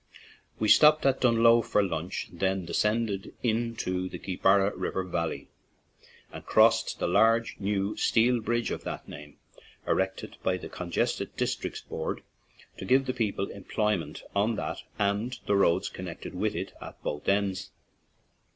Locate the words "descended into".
2.65-4.09